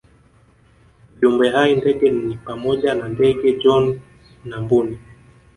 Viumbe 1.19 1.49
hai 1.53 1.75
ndege 1.75 2.09
ni 2.09 2.37
pamoja 2.37 2.93
na 2.93 3.07
ndege 3.09 3.59
John 3.63 4.01
na 4.45 4.61
Mbuni 4.61 4.99